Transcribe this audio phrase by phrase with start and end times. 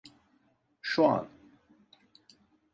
[0.81, 1.27] Şu an!